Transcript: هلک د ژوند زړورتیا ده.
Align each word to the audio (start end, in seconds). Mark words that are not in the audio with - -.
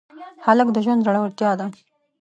هلک 0.45 0.67
د 0.73 0.77
ژوند 0.85 1.03
زړورتیا 1.05 1.51
ده. 1.59 1.65